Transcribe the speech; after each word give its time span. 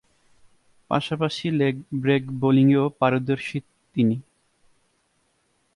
পাশাপাশি 0.91 1.47
leg 1.51 1.75
break 1.93 2.23
বোলিংয়েও 2.41 2.85
পারদর্শী 2.99 3.59
তিনি। 3.95 4.17